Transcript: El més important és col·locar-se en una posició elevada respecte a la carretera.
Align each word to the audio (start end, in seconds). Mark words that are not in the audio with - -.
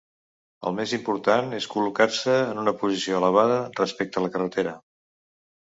El 0.69 0.73
més 0.77 0.93
important 0.97 1.53
és 1.59 1.67
col·locar-se 1.75 2.39
en 2.47 2.63
una 2.65 2.75
posició 2.81 3.21
elevada 3.23 3.61
respecte 3.83 4.23
a 4.23 4.27
la 4.27 4.35
carretera. 4.39 4.77